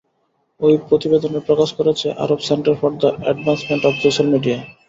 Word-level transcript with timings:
ওই 0.61 0.73
প্রতিবেদনের 0.87 1.45
প্রকাশ 1.47 1.69
করেছে 1.79 2.07
Arab 2.23 2.39
centre 2.47 2.75
for 2.79 2.91
the 3.01 3.09
advancement 3.23 3.83
of 3.85 3.95
social 4.03 4.27
media. 4.33 4.57